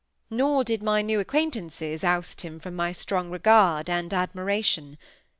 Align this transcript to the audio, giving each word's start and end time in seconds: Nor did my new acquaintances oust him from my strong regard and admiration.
Nor 0.31 0.63
did 0.63 0.81
my 0.81 1.03
new 1.03 1.19
acquaintances 1.19 2.03
oust 2.03 2.41
him 2.41 2.59
from 2.59 2.75
my 2.75 2.91
strong 2.91 3.29
regard 3.29 3.87
and 3.87 4.11
admiration. 4.11 4.97